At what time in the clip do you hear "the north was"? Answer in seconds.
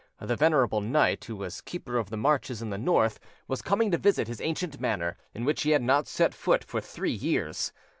2.71-3.61